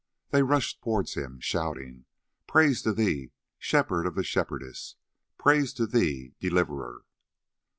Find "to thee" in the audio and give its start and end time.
2.81-3.33, 5.73-6.33